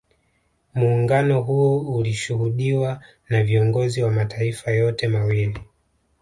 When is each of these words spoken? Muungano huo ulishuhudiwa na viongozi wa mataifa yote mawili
Muungano 0.75 1.41
huo 1.41 1.79
ulishuhudiwa 1.79 3.03
na 3.29 3.43
viongozi 3.43 4.03
wa 4.03 4.11
mataifa 4.11 4.71
yote 4.71 5.07
mawili 5.07 5.59